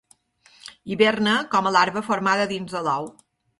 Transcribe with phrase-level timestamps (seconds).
[0.93, 3.15] Hiberna com a larva formada dins de l'ou.